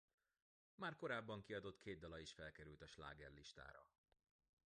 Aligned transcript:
Már 0.75 0.95
korábban 0.95 1.41
kiadott 1.41 1.79
két 1.79 1.99
dala 1.99 2.19
is 2.19 2.33
felkerült 2.33 2.81
a 2.81 2.87
slágerlistára. 2.87 3.87